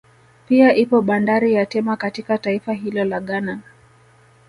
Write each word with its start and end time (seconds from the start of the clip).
Pia 0.47 0.75
ipo 0.75 1.01
bandari 1.01 1.53
ya 1.53 1.65
Tema 1.65 1.97
katika 1.97 2.37
taifa 2.37 2.73
hilo 2.73 3.03
la 3.05 3.19
Ghana 3.21 3.59